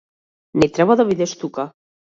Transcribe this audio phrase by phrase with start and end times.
[0.63, 1.71] Не треба да бидеш тука.